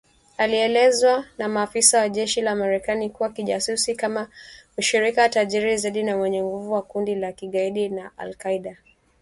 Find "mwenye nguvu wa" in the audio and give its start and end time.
6.17-6.81